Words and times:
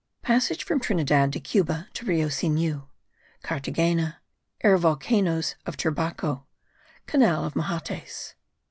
PASSAGE 0.23 0.63
FROM 0.63 0.79
TRINIDAD 0.79 1.29
DE 1.29 1.39
CUBA 1.39 1.87
TO 1.93 2.07
RIO 2.07 2.27
SINU. 2.27 2.87
CARTHAGENA. 3.43 4.19
AIR 4.63 4.77
VOLCANOES 4.79 5.53
OF 5.67 5.77
TURBACO. 5.77 6.43
CANAL 7.05 7.45
OF 7.45 7.55
MAHATES. 7.55 8.33